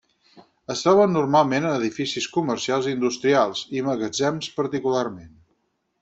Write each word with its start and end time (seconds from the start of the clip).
Es 0.73 0.79
troben 0.85 1.11
normalment 1.17 1.67
en 1.71 1.75
edificis 1.81 2.25
comercials 2.37 2.87
i 2.89 2.93
industrials, 2.97 3.61
i 3.77 3.83
magatzems 3.89 4.49
particularment. 4.61 5.29